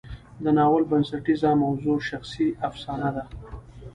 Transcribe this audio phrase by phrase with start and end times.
[0.43, 3.23] د ناول بنسټیزه موضوع شخصي افسانه ده.